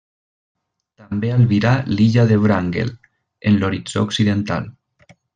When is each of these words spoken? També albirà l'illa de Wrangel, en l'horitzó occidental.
També 1.01 1.27
albirà 1.33 1.73
l'illa 1.95 2.23
de 2.33 2.37
Wrangel, 2.45 2.89
en 3.51 3.59
l'horitzó 3.65 4.03
occidental. 4.11 4.67